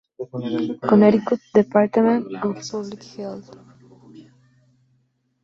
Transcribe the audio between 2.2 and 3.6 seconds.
of Public Health".